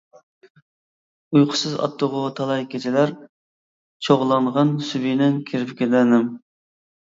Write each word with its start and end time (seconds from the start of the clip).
ئۇيقۇسىز 1.39 1.75
ئاتتىغۇ 1.83 2.21
تالاي 2.39 2.65
كېچىلەر، 2.71 3.13
چوغلانغان 4.09 4.73
سۈبھىنىڭ 4.89 5.39
كىرپىكىدە 5.53 6.03
نەم. 6.11 6.27